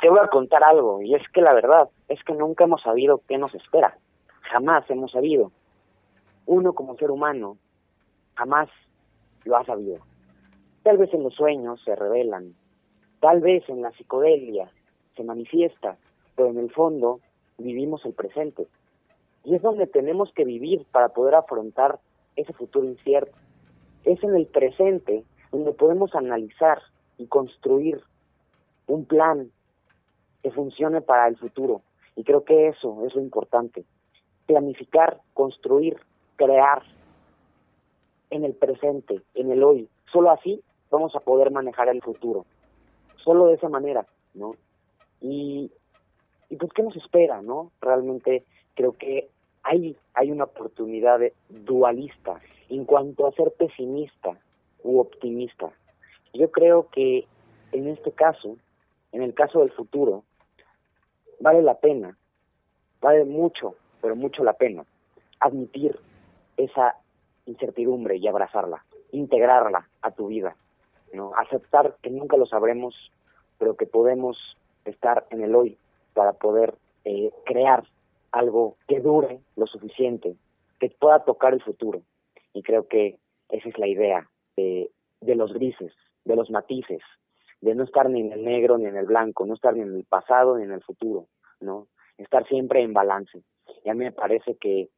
[0.00, 3.20] Te voy a contar algo, y es que la verdad es que nunca hemos sabido
[3.28, 3.94] qué nos espera.
[4.42, 5.50] Jamás hemos sabido.
[6.46, 7.56] Uno como ser humano
[8.34, 8.68] jamás
[9.44, 9.98] lo ha sabido.
[10.82, 12.54] Tal vez en los sueños se revelan,
[13.20, 14.70] tal vez en la psicodelia
[15.16, 15.96] se manifiesta,
[16.36, 17.20] pero en el fondo
[17.58, 18.66] vivimos el presente.
[19.44, 21.98] Y es donde tenemos que vivir para poder afrontar
[22.36, 23.36] ese futuro incierto.
[24.04, 26.82] Es en el presente donde podemos analizar
[27.16, 28.00] y construir
[28.86, 29.50] un plan
[30.42, 31.82] que funcione para el futuro.
[32.16, 33.84] Y creo que eso es lo importante.
[34.46, 35.96] Planificar, construir,
[36.36, 36.82] crear
[38.30, 39.88] en el presente, en el hoy.
[40.12, 42.46] Solo así vamos a poder manejar el futuro.
[43.16, 44.54] Solo de esa manera, ¿no?
[45.20, 45.70] Y
[46.54, 47.72] y pues qué nos espera, ¿no?
[47.80, 49.28] Realmente creo que
[49.64, 54.38] hay, hay una oportunidad dualista en cuanto a ser pesimista
[54.82, 55.72] u optimista.
[56.32, 57.26] Yo creo que
[57.72, 58.56] en este caso,
[59.10, 60.22] en el caso del futuro,
[61.40, 62.16] vale la pena,
[63.00, 64.84] vale mucho, pero mucho la pena,
[65.40, 65.98] admitir
[66.56, 66.96] esa
[67.46, 70.56] incertidumbre y abrazarla, integrarla a tu vida,
[71.12, 71.32] ¿no?
[71.36, 72.94] Aceptar que nunca lo sabremos,
[73.58, 74.36] pero que podemos
[74.84, 75.78] estar en el hoy
[76.14, 77.84] para poder eh, crear
[78.32, 80.34] algo que dure lo suficiente,
[80.80, 82.02] que pueda tocar el futuro.
[82.52, 83.18] Y creo que
[83.48, 85.92] esa es la idea de, de los grises,
[86.24, 87.02] de los matices,
[87.64, 89.94] de no estar ni en el negro ni en el blanco, no estar ni en
[89.94, 91.28] el pasado ni en el futuro,
[91.60, 91.88] ¿no?
[92.18, 93.42] Estar siempre en balance.
[93.82, 94.90] Y a mí me parece que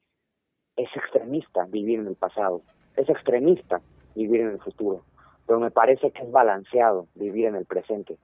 [0.76, 2.62] es extremista vivir en el pasado,
[2.96, 3.80] es extremista
[4.16, 5.02] vivir en el futuro,
[5.46, 8.16] pero me parece que es balanceado vivir en el presente.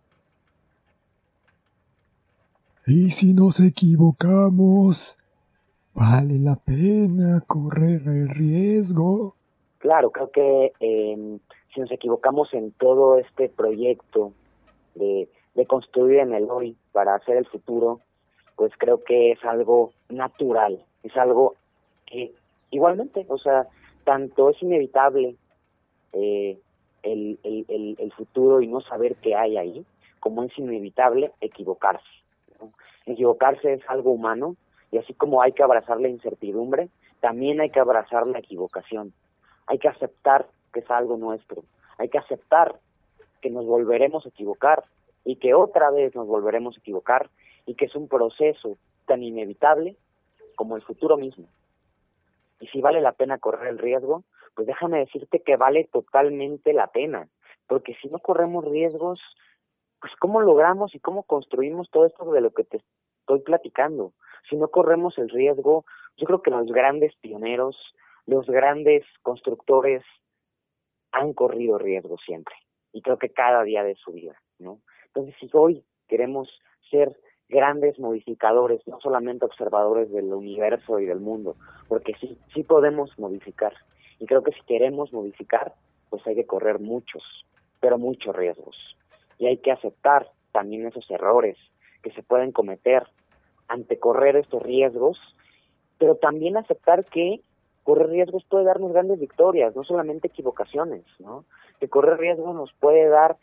[2.84, 5.18] Y si nos equivocamos,
[5.94, 9.36] ¿vale la pena correr el riesgo?
[9.78, 11.38] Claro, creo que eh,
[11.72, 14.32] si nos equivocamos en todo este proyecto
[14.94, 15.28] de,
[15.66, 18.00] construir en el hoy para hacer el futuro,
[18.56, 21.54] pues creo que es algo natural, es algo
[22.06, 22.32] que
[22.70, 23.66] igualmente, o sea,
[24.04, 25.36] tanto es inevitable
[26.12, 26.58] eh,
[27.02, 29.86] el, el, el, el futuro y no saber qué hay ahí,
[30.20, 32.04] como es inevitable equivocarse.
[33.06, 34.56] Equivocarse es algo humano
[34.90, 36.88] y así como hay que abrazar la incertidumbre,
[37.20, 39.12] también hay que abrazar la equivocación.
[39.66, 41.62] Hay que aceptar que es algo nuestro.
[41.98, 42.76] Hay que aceptar
[43.40, 44.84] que nos volveremos a equivocar
[45.24, 47.30] y que otra vez nos volveremos a equivocar
[47.66, 49.96] y que es un proceso tan inevitable
[50.56, 51.46] como el futuro mismo.
[52.60, 54.22] Y si vale la pena correr el riesgo,
[54.54, 57.28] pues déjame decirte que vale totalmente la pena,
[57.66, 59.20] porque si no corremos riesgos,
[60.00, 62.82] pues cómo logramos y cómo construimos todo esto de lo que te
[63.20, 64.12] estoy platicando.
[64.48, 65.84] Si no corremos el riesgo,
[66.16, 67.76] yo creo que los grandes pioneros,
[68.26, 70.02] los grandes constructores
[71.12, 72.54] han corrido riesgo siempre
[72.92, 74.80] y creo que cada día de su vida, ¿no?
[75.06, 76.48] Entonces, si hoy queremos
[76.90, 77.16] ser
[77.48, 81.56] grandes modificadores, no solamente observadores del universo y del mundo,
[81.88, 83.74] porque sí, sí podemos modificar.
[84.18, 85.74] Y creo que si queremos modificar,
[86.08, 87.22] pues hay que correr muchos,
[87.80, 88.76] pero muchos riesgos
[89.42, 91.56] y hay que aceptar también esos errores
[92.00, 93.02] que se pueden cometer
[93.66, 95.18] ante correr estos riesgos,
[95.98, 97.40] pero también aceptar que
[97.84, 101.44] correr riesgos puede darnos grandes victorias, no solamente equivocaciones, ¿no?
[101.80, 103.36] Que correr riesgos nos puede dar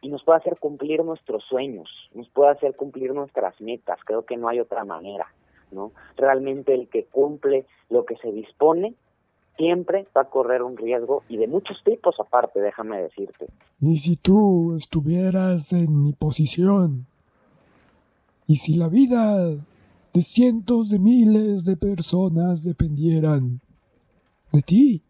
[0.00, 4.36] y nos puede hacer cumplir nuestros sueños, nos puede hacer cumplir nuestras metas, creo que
[4.36, 5.26] no hay otra manera,
[5.70, 5.92] ¿no?
[6.16, 8.94] Realmente el que cumple lo que se dispone
[9.56, 13.46] siempre va a correr un riesgo y de muchos tipos aparte, déjame decirte.
[13.80, 17.06] ¿Y si tú estuvieras en mi posición?
[18.46, 23.60] ¿Y si la vida de cientos de miles de personas dependieran
[24.52, 25.02] de ti?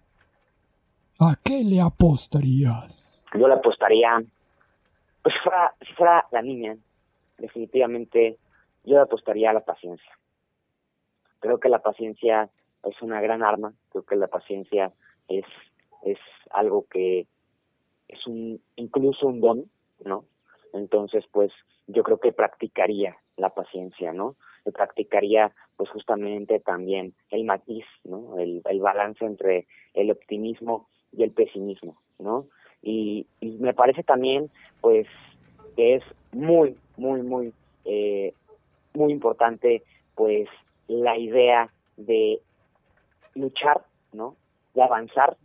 [1.20, 3.24] ¿A qué le apostarías?
[3.34, 4.20] Yo le apostaría,
[5.22, 6.76] pues si fuera, si fuera la niña,
[7.38, 8.38] definitivamente
[8.84, 10.10] yo le apostaría a la paciencia.
[11.40, 12.50] Creo que la paciencia
[12.84, 14.92] es una gran arma, creo que la paciencia
[15.28, 15.44] es,
[16.04, 16.18] es
[16.50, 17.26] algo que
[18.08, 19.70] es un incluso un don,
[20.04, 20.24] ¿no?
[20.72, 21.52] Entonces, pues
[21.86, 24.36] yo creo que practicaría la paciencia, ¿no?
[24.70, 28.38] Practicaría pues justamente también el matiz, ¿no?
[28.38, 32.46] El, el balance entre el optimismo y el pesimismo, ¿no?
[32.82, 34.50] Y, y me parece también
[34.80, 35.06] pues
[35.74, 37.52] que es muy, muy, muy,
[37.84, 38.34] eh,
[38.94, 39.82] muy importante
[40.14, 40.48] pues
[40.86, 42.40] la idea de
[43.34, 43.82] luchar,
[44.12, 44.36] ¿no?
[44.74, 45.36] De avanzar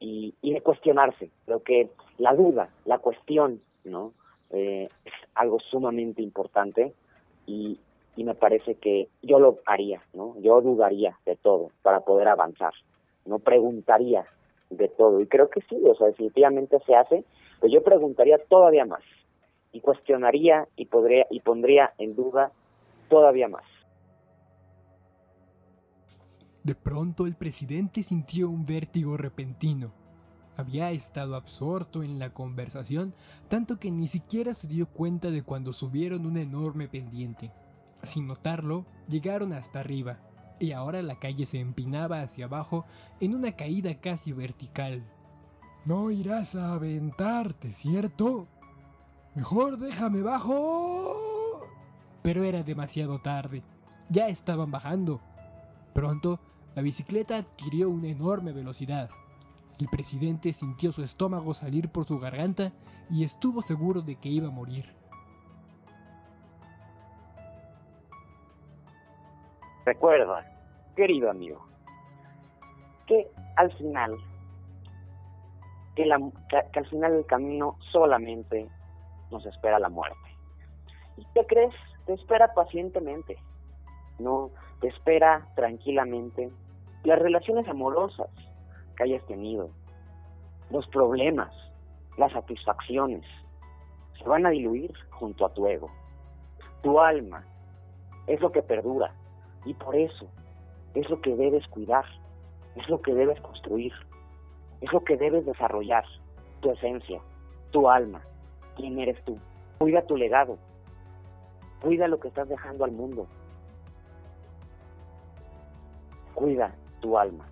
[0.00, 1.30] y, y de cuestionarse.
[1.44, 4.12] Creo que la duda, la cuestión, ¿no?
[4.50, 6.92] Eh, es algo sumamente importante
[7.46, 7.78] y,
[8.16, 10.36] y me parece que yo lo haría, ¿no?
[10.40, 12.72] Yo dudaría de todo para poder avanzar,
[13.26, 14.26] no preguntaría
[14.70, 17.24] de todo y creo que sí, o sea, definitivamente se hace,
[17.60, 19.02] pero yo preguntaría todavía más
[19.72, 22.52] y cuestionaría y podría y pondría en duda
[23.08, 23.64] todavía más.
[26.62, 29.92] De pronto el presidente sintió un vértigo repentino.
[30.56, 33.12] Había estado absorto en la conversación,
[33.48, 37.50] tanto que ni siquiera se dio cuenta de cuando subieron una enorme pendiente.
[38.06, 40.18] Sin notarlo, llegaron hasta arriba,
[40.60, 42.84] y ahora la calle se empinaba hacia abajo
[43.20, 45.04] en una caída casi vertical.
[45.84, 48.48] No irás a aventarte, ¿cierto?
[49.34, 51.66] Mejor déjame bajo.
[52.22, 53.62] Pero era demasiado tarde.
[54.08, 55.20] Ya estaban bajando.
[55.92, 56.40] Pronto,
[56.74, 59.10] la bicicleta adquirió una enorme velocidad.
[59.78, 62.72] El presidente sintió su estómago salir por su garganta
[63.10, 64.86] y estuvo seguro de que iba a morir.
[69.84, 70.50] Recuerda,
[70.96, 71.62] querido amigo,
[73.06, 74.16] que al final,
[75.94, 78.66] que, al final del camino solamente
[79.30, 80.16] nos espera la muerte.
[81.18, 81.74] ¿Y qué crees?
[82.06, 83.36] Te espera pacientemente,
[84.18, 86.50] no te espera tranquilamente.
[87.02, 88.30] Las relaciones amorosas
[88.96, 89.68] que hayas tenido,
[90.70, 91.52] los problemas,
[92.16, 93.22] las satisfacciones,
[94.16, 95.90] se van a diluir junto a tu ego.
[96.82, 97.44] Tu alma
[98.26, 99.12] es lo que perdura
[99.64, 100.26] y por eso
[100.94, 102.04] es lo que debes cuidar,
[102.76, 103.92] es lo que debes construir,
[104.80, 106.04] es lo que debes desarrollar,
[106.60, 107.20] tu esencia,
[107.70, 108.22] tu alma,
[108.76, 109.38] quién eres tú.
[109.78, 110.58] Cuida tu legado,
[111.82, 113.26] cuida lo que estás dejando al mundo,
[116.34, 117.46] cuida tu alma.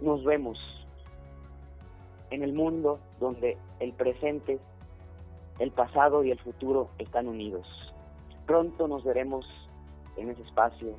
[0.00, 0.58] Nos vemos
[2.30, 4.58] en el mundo donde el presente,
[5.58, 7.66] el pasado y el futuro están unidos.
[8.46, 9.46] Pronto nos veremos
[10.18, 10.94] en ese espacio.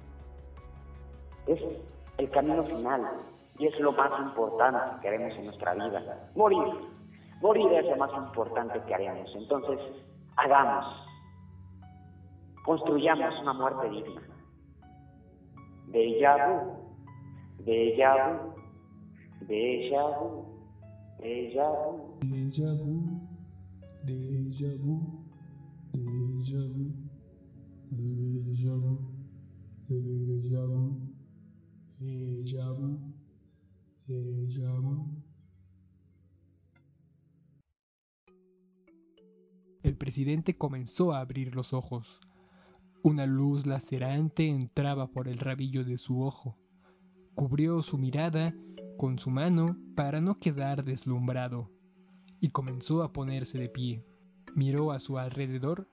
[1.47, 1.59] Es
[2.17, 3.01] el camino final
[3.57, 6.01] y es lo más importante que haremos en nuestra vida.
[6.35, 6.73] Morir.
[7.41, 9.29] Morir es lo más importante que haremos.
[9.35, 9.79] Entonces,
[10.35, 10.85] hagamos.
[12.65, 14.21] Construyamos una muerte digna.
[15.91, 18.53] Déjà vu, déjà vu,
[19.47, 20.45] déjà vu,
[21.19, 22.19] déjà vu.
[22.21, 23.01] Déjà vu,
[24.05, 24.99] déjà vu,
[25.93, 26.98] déjà vu,
[39.81, 42.19] El presidente comenzó a abrir los ojos.
[43.01, 46.57] Una luz lacerante entraba por el rabillo de su ojo.
[47.33, 48.53] Cubrió su mirada
[48.97, 51.71] con su mano para no quedar deslumbrado
[52.39, 54.05] y comenzó a ponerse de pie.
[54.55, 55.89] Miró a su alrededor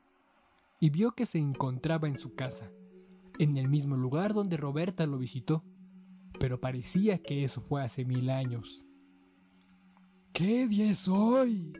[0.81, 2.71] y vio que se encontraba en su casa,
[3.39, 5.65] en el mismo lugar donde Roberta lo visitó,
[6.39, 8.87] pero parecía que eso fue hace mil años.
[10.33, 11.73] ¿Qué día es hoy?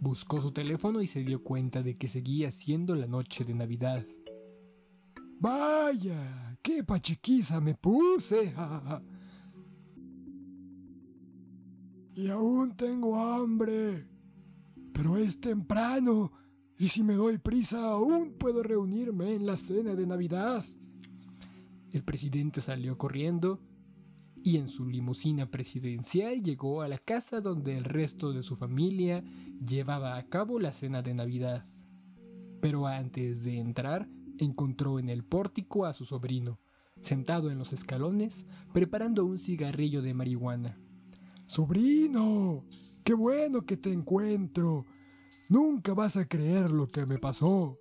[0.00, 4.04] Buscó su teléfono y se dio cuenta de que seguía siendo la noche de Navidad.
[5.40, 8.52] Vaya, qué pachequiza me puse.
[12.14, 14.08] y aún tengo hambre.
[14.92, 16.32] Pero es temprano.
[16.80, 20.64] Y si me doy prisa, aún puedo reunirme en la cena de Navidad.
[21.90, 23.60] El presidente salió corriendo
[24.44, 29.24] y en su limusina presidencial llegó a la casa donde el resto de su familia
[29.66, 31.66] llevaba a cabo la cena de Navidad.
[32.60, 34.08] Pero antes de entrar,
[34.38, 36.60] encontró en el pórtico a su sobrino,
[37.00, 40.78] sentado en los escalones, preparando un cigarrillo de marihuana.
[41.44, 42.64] Sobrino,
[43.02, 44.86] qué bueno que te encuentro.
[45.48, 47.78] Nunca vas a creer lo que me pasó.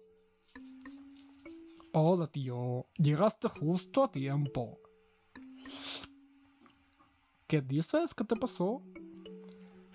[1.92, 2.88] Hola, tío.
[2.98, 4.80] Llegaste justo a tiempo.
[7.46, 8.14] ¿Qué dices?
[8.14, 8.84] ¿Qué te pasó?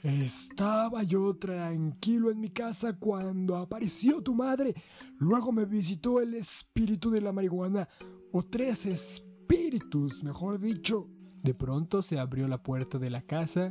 [0.03, 4.75] Estaba yo tranquilo en mi casa cuando apareció tu madre.
[5.18, 7.89] Luego me visitó el espíritu de la marihuana,
[8.33, 11.09] o tres espíritus, mejor dicho.
[11.43, 13.70] De pronto se abrió la puerta de la casa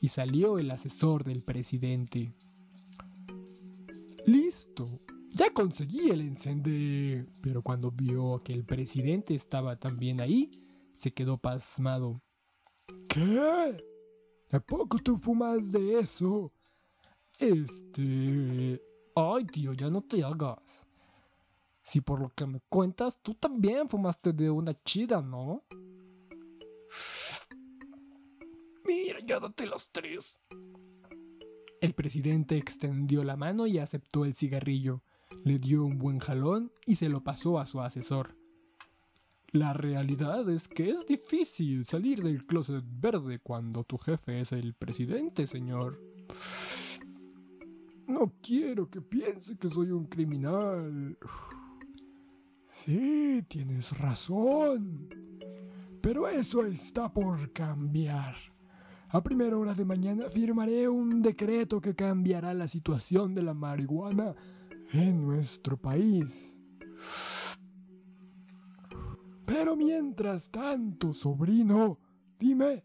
[0.00, 2.34] y salió el asesor del presidente.
[4.26, 5.00] Listo,
[5.30, 7.26] ya conseguí el encendedor.
[7.40, 10.50] Pero cuando vio que el presidente estaba también ahí,
[10.92, 12.22] se quedó pasmado.
[13.08, 13.84] ¿Qué?
[14.52, 16.52] ¿A poco tú fumas de eso?
[17.38, 18.82] Este...
[19.14, 20.86] Ay, tío, ya no te hagas.
[21.82, 25.64] Si por lo que me cuentas, tú también fumaste de una chida, ¿no?
[28.84, 30.40] Mira, ya date los tres.
[31.80, 35.02] El presidente extendió la mano y aceptó el cigarrillo,
[35.44, 38.34] le dio un buen jalón y se lo pasó a su asesor.
[39.52, 44.74] La realidad es que es difícil salir del closet verde cuando tu jefe es el
[44.74, 45.98] presidente, señor.
[48.06, 51.16] No quiero que piense que soy un criminal.
[52.66, 55.08] Sí, tienes razón.
[56.02, 58.49] Pero eso está por cambiar.
[59.12, 64.36] A primera hora de mañana firmaré un decreto que cambiará la situación de la marihuana
[64.92, 66.56] en nuestro país.
[69.44, 71.98] Pero mientras tanto, sobrino,
[72.38, 72.84] dime,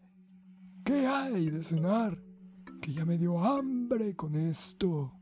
[0.84, 2.20] ¿qué hay de cenar?
[2.82, 5.12] Que ya me dio hambre con esto.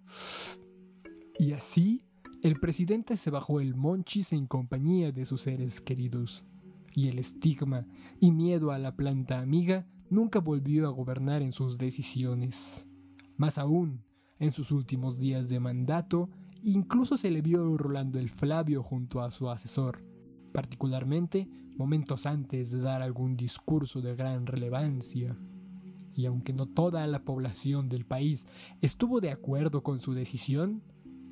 [1.38, 2.02] Y así,
[2.42, 6.46] el presidente se bajó el monchis en compañía de sus seres queridos.
[6.94, 7.86] Y el estigma
[8.20, 12.86] y miedo a la planta amiga nunca volvió a gobernar en sus decisiones.
[13.36, 14.05] Más aún,
[14.38, 16.30] en sus últimos días de mandato,
[16.62, 20.05] incluso se le vio rolando el Flavio junto a su asesor,
[20.52, 25.36] particularmente momentos antes de dar algún discurso de gran relevancia.
[26.14, 28.46] Y aunque no toda la población del país
[28.80, 30.82] estuvo de acuerdo con su decisión,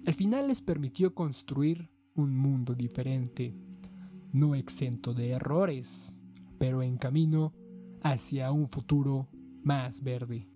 [0.06, 3.54] al final les permitió construir un mundo diferente,
[4.32, 6.20] no exento de errores,
[6.58, 7.54] pero en camino
[8.02, 9.28] hacia un futuro
[9.62, 10.51] más verde.